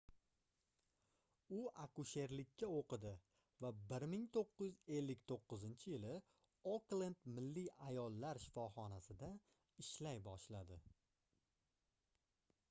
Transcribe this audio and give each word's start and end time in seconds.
u 1.57 1.57
akusherlikka 1.81 2.69
oʻqidi 2.77 3.11
va 3.65 3.71
1959-yili 3.91 6.15
oklend 6.73 7.29
milliy 7.37 7.69
ayollar 7.91 8.41
shifoxonasida 8.47 9.33
ishlay 9.87 10.25
boshladi 10.33 10.81